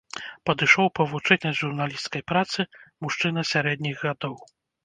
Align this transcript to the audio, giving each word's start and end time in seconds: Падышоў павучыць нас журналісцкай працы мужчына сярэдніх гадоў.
Падышоў 0.49 0.87
павучыць 0.99 1.37
нас 1.47 1.55
журналісцкай 1.59 2.21
працы 2.31 2.67
мужчына 3.07 3.47
сярэдніх 3.53 3.95
гадоў. 4.09 4.33